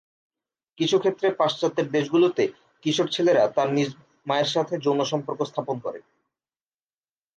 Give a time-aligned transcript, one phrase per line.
[0.77, 2.43] কিছু ক্ষেত্রে পাশ্চাত্যের দেশগুলোতে
[2.83, 3.89] কিশোর ছেলেরা তার নিজ
[4.27, 5.99] মায়ের সাথে যৌন সম্পর্ক স্থাপন করে।